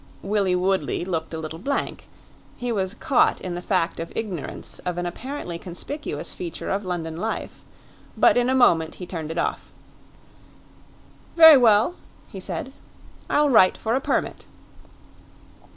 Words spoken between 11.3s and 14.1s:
"Very well," he said, "I'll write for a